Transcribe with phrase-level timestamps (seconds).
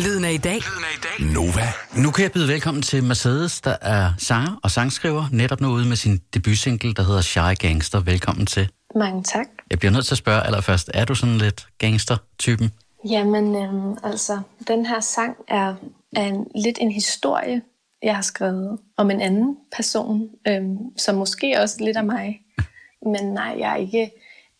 [0.00, 0.60] Lyden af i dag.
[1.34, 1.62] Nova.
[2.02, 5.88] Nu kan jeg byde velkommen til Mercedes, der er sanger og sangskriver, netop nu ude
[5.88, 8.00] med sin debutsingle, der hedder Shy Gangster.
[8.00, 8.68] Velkommen til.
[8.94, 9.46] Mange tak.
[9.70, 12.72] Jeg bliver nødt til at spørge allerførst, er du sådan lidt gangster-typen?
[13.08, 15.74] Jamen, øhm, altså, den her sang er,
[16.16, 17.62] er en, lidt en historie,
[18.02, 22.40] jeg har skrevet om en anden person, øhm, som måske også lidt af mig.
[23.12, 24.10] Men nej, jeg er ikke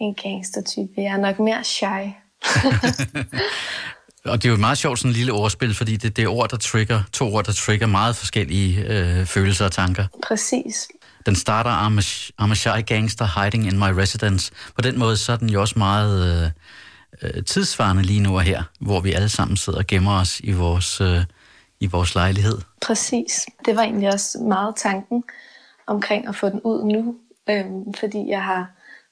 [0.00, 0.92] en gangster-type.
[0.96, 2.10] Jeg er nok mere shy.
[4.24, 6.28] Og det er jo et meget sjovt sådan en lille ordspil, fordi det, det er
[6.28, 10.06] ord, der trigger, to ord, der trigger meget forskellige øh, følelser og tanker.
[10.26, 10.88] Præcis.
[11.26, 14.52] Den starter, I'm a, I'm a shy gangster hiding in my residence.
[14.74, 16.50] På den måde, så er den jo også meget øh,
[17.22, 20.52] øh, tidsvarende lige nu og her, hvor vi alle sammen sidder og gemmer os i
[20.52, 21.24] vores, øh,
[21.80, 22.58] i vores lejlighed.
[22.86, 23.46] Præcis.
[23.64, 25.24] Det var egentlig også meget tanken
[25.86, 27.14] omkring at få den ud nu,
[27.50, 28.70] øhm, fordi jeg har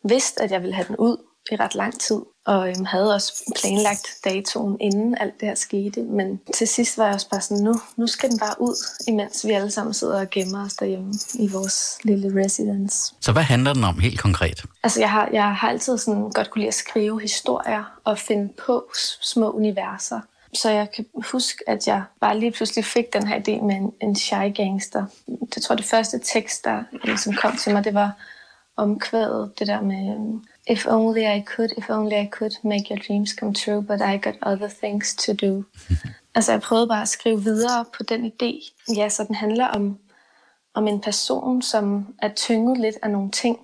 [0.08, 1.16] vidst, at jeg ville have den ud
[1.52, 6.02] i ret lang tid, og øhm, havde også planlagt datoen, inden alt det her skete.
[6.02, 8.76] Men til sidst var jeg også bare sådan, nu, nu skal den bare ud,
[9.08, 13.14] imens vi alle sammen sidder og gemmer os derhjemme i vores lille residence.
[13.20, 14.64] Så hvad handler den om helt konkret?
[14.82, 18.52] Altså, jeg har, jeg har altid sådan godt kunne lide at skrive historier og finde
[18.66, 20.20] på små universer.
[20.54, 23.92] Så jeg kan huske, at jeg bare lige pludselig fik den her idé med en,
[24.00, 25.04] en shy gangster.
[25.28, 28.12] Jeg tror, det første tekst, der ligesom kom til mig, det var
[28.76, 32.98] omkvædet, det der med øhm, If only I could, if only I could make your
[33.08, 35.64] dreams come true, but I got other things to do.
[36.34, 38.74] altså, jeg prøvede bare at skrive videre på den idé.
[38.96, 39.98] Ja, så den handler om,
[40.74, 43.58] om en person, som er tynget lidt af nogle ting,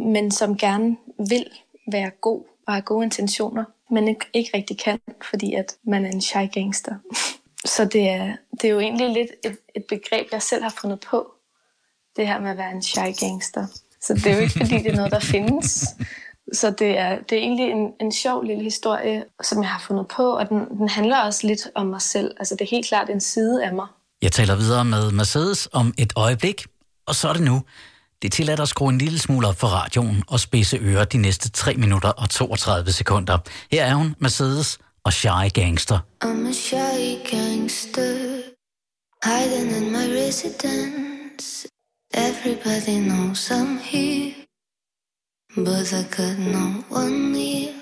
[0.00, 0.96] men som gerne
[1.28, 1.46] vil
[1.92, 5.00] være god og har gode intentioner, men ikke, ikke rigtig kan,
[5.30, 6.94] fordi at man er en shy gangster.
[7.74, 11.00] Så det er, det er jo egentlig lidt et, et begreb, jeg selv har fundet
[11.00, 11.34] på,
[12.16, 13.66] det her med at være en shy gangster.
[14.02, 15.84] Så det er jo ikke, fordi det er noget, der findes.
[16.52, 20.06] Så det er, det er egentlig en, en sjov lille historie, som jeg har fundet
[20.08, 22.34] på, og den, den handler også lidt om mig selv.
[22.38, 23.86] Altså det er helt klart en side af mig.
[24.22, 26.66] Jeg taler videre med Mercedes om et øjeblik,
[27.06, 27.62] og så er det nu.
[28.22, 31.18] Det er tilladt at skrue en lille smule op for radioen og spidse ører de
[31.18, 33.38] næste 3 minutter og 32 sekunder.
[33.72, 35.98] Her er hun, Mercedes og Shy Gangster.
[36.24, 38.42] I'm a shy gangster,
[39.24, 41.68] hiding in my residence.
[42.12, 44.34] Everybody knows I'm here,
[45.56, 47.74] but I got no one near.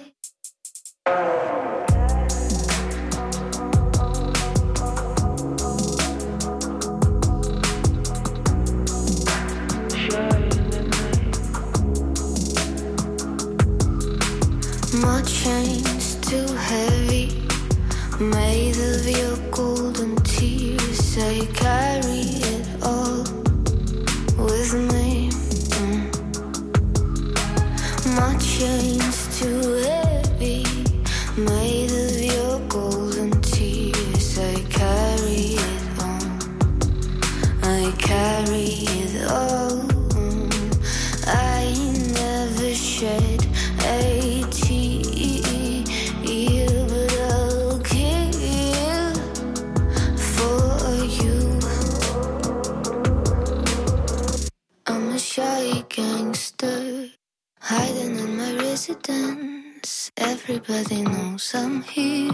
[60.58, 62.32] Everybody knows I'm here,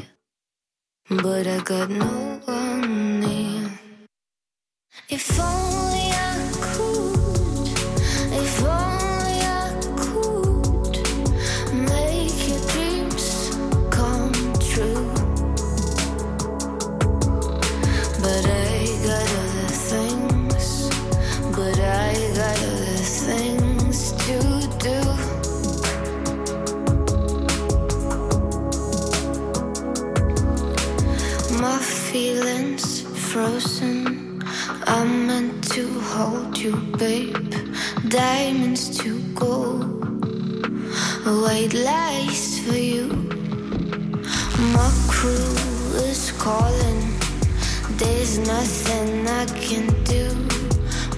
[1.11, 3.71] but I got no one near.
[5.11, 5.74] If only
[35.75, 37.53] to hold you, babe.
[38.07, 39.81] Diamonds to go.
[41.43, 43.09] White lies for you.
[44.77, 45.57] My crew
[46.11, 47.03] is calling.
[47.98, 50.27] There's nothing I can do.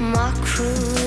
[0.01, 1.06] My crew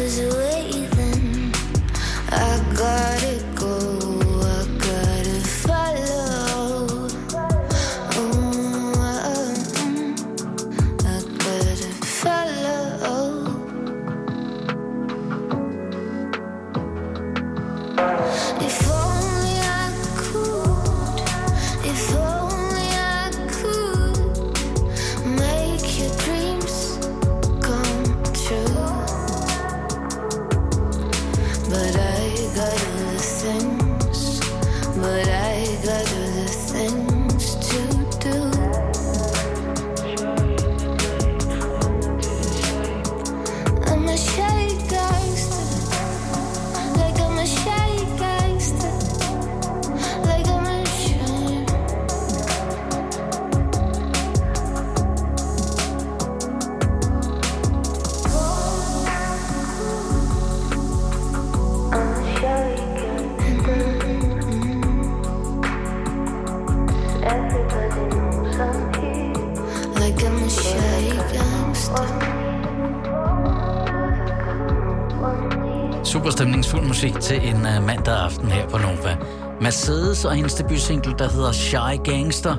[76.03, 79.17] Super stemningsfuld musik til en uh, mandag aften her på Nova.
[79.61, 82.55] Mercedes og hendes debutsingle, der hedder Shy Gangster,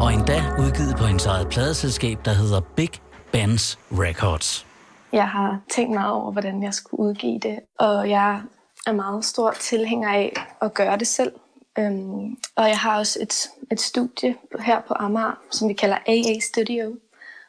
[0.00, 2.90] og endda udgivet på hendes eget pladeselskab, der hedder Big
[3.32, 4.66] Bands Records.
[5.12, 8.40] Jeg har tænkt meget over, hvordan jeg skulle udgive det, og jeg
[8.86, 11.32] er meget stor tilhænger af at gøre det selv.
[11.78, 16.40] Øhm, og jeg har også et, et studie her på Amager, som vi kalder AA
[16.40, 16.96] Studio,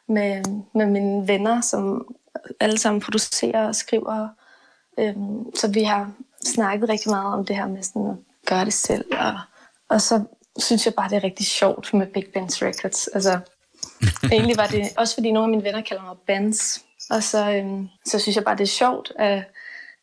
[0.08, 0.42] med,
[0.74, 2.14] med mine venner, som
[2.60, 4.28] alle sammen producerer og skriver.
[4.98, 6.12] Øhm, så vi har
[6.44, 9.04] snakket rigtig meget om det her med sådan at gøre det selv.
[9.12, 9.38] Og,
[9.88, 10.24] og så
[10.58, 13.06] synes jeg bare, det er rigtig sjovt med Big Ben's Records.
[13.06, 13.38] Altså,
[14.32, 16.78] egentlig var det også, fordi nogle af mine venner kalder mig Benz.
[17.10, 19.44] Og så, øhm, så synes jeg bare, det er sjovt, at,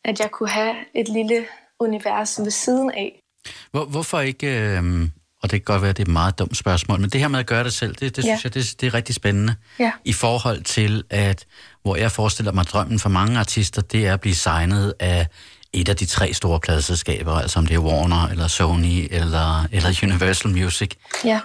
[0.03, 1.45] at jeg kunne have et lille
[1.79, 3.22] univers ved siden af.
[3.71, 4.47] Hvor, hvorfor ikke,
[4.77, 5.09] øh,
[5.43, 7.27] og det kan godt være, at det er et meget dumt spørgsmål, men det her
[7.27, 8.37] med at gøre det selv, det, det Ja.
[8.37, 9.55] synes jeg, det, det er rigtig spændende.
[9.79, 9.91] Ja.
[10.05, 11.45] I forhold til, at
[11.81, 15.27] hvor jeg forestiller mig, drømmen for mange artister, det er at blive signet af
[15.73, 19.99] et af de tre store pladeselskaber, altså om det er Warner, eller Sony, eller, eller
[20.03, 20.91] Universal Music.
[21.25, 21.39] Ja.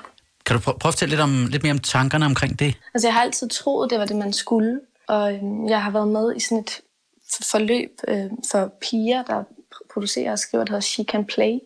[0.46, 2.74] Kan du prøve, prøve at fortælle lidt, om, lidt mere om tankerne omkring det?
[2.94, 4.80] Altså, jeg har altid troet, det var det, man skulle.
[5.08, 6.70] Og øhm, jeg har været med i sådan et
[7.50, 9.42] forløb øh, for piger, der
[9.74, 11.58] pr- producerer og skriver, der hedder She Can Play.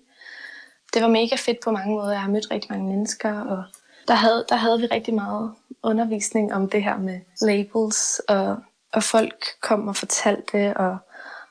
[0.95, 2.13] Det var mega fedt på mange måder.
[2.13, 3.65] Jeg har mødt rigtig mange mennesker, og
[4.09, 5.53] der havde, der havde vi rigtig meget
[5.83, 8.57] undervisning om det her med labels, og,
[8.93, 10.97] og folk kom og fortalte det, og,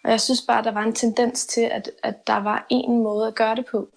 [0.03, 3.27] og jeg synes bare, der var en tendens til, at, at der var en måde
[3.27, 3.87] at gøre det på.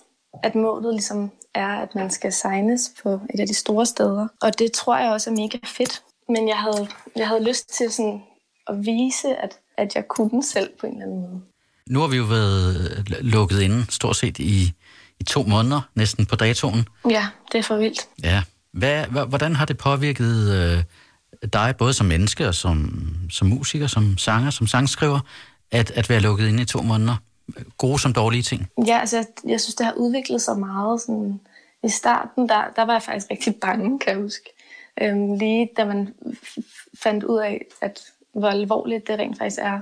[0.43, 4.29] At målet ligesom er, at man skal signes på et af de store steder.
[4.43, 6.03] Og det tror jeg også er mega fedt.
[6.29, 8.23] Men jeg havde, jeg havde lyst til sådan
[8.67, 11.41] at vise, at, at jeg kunne den selv på en eller anden måde.
[11.89, 14.73] Nu har vi jo været lukket inde stort set i,
[15.25, 16.89] i to måneder, næsten på datoen.
[17.11, 18.09] Ja, det er for vildt.
[18.23, 18.43] Ja.
[18.73, 20.83] Hvad, hva- hvordan har det påvirket øh,
[21.53, 25.21] dig, både som menneske og som, som musiker, som sanger, som sangskriver,
[25.71, 27.17] at, at være lukket inde i to måneder?
[27.79, 28.69] Gode som dårlige ting.
[28.87, 31.01] Ja, altså jeg, jeg synes, det har udviklet sig meget.
[31.01, 31.41] Sådan,
[31.85, 34.51] I starten, der, der var jeg faktisk rigtig bange, kan jeg huske.
[35.03, 36.15] Øhm, lige da man
[37.03, 38.01] fandt ud af, at
[38.35, 39.81] hvor alvorligt det rent faktisk er.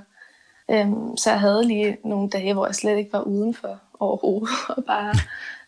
[0.73, 4.85] Øhm, så jeg havde lige nogle dage, hvor jeg slet ikke var udenfor overhovedet, og
[4.85, 5.15] bare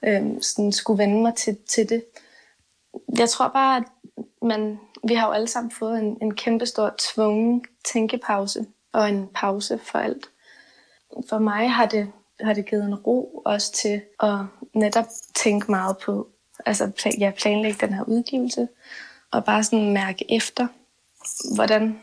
[0.04, 2.04] øhm, sådan skulle vende mig til, til det.
[3.18, 3.84] Jeg tror bare, at
[4.42, 4.78] man,
[5.08, 9.78] vi har jo alle sammen fået en, en kæmpe stor tvungen tænkepause, og en pause
[9.78, 10.28] for alt
[11.28, 14.38] for mig har det, har det givet en ro også til at
[14.74, 15.04] netop
[15.34, 16.28] tænke meget på,
[16.66, 18.68] altså plan, ja, planlægge den her udgivelse,
[19.32, 20.66] og bare sådan mærke efter,
[21.54, 22.00] hvordan,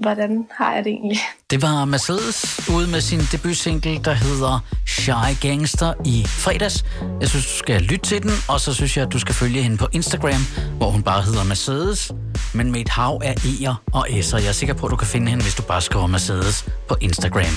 [0.00, 1.18] hvordan har jeg det egentlig?
[1.50, 6.84] Det var Mercedes ude med sin debutsingle, der hedder Shy Gangster i fredags.
[7.20, 9.62] Jeg synes, du skal lytte til den, og så synes jeg, at du skal følge
[9.62, 10.42] hende på Instagram,
[10.76, 12.12] hvor hun bare hedder Mercedes,
[12.54, 14.36] men med et hav af E'er og S'er.
[14.36, 16.96] Jeg er sikker på, at du kan finde hende, hvis du bare skriver Mercedes på
[17.00, 17.54] Instagram.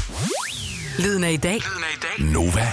[0.99, 1.61] Lyden af i dag.
[2.19, 2.71] Nova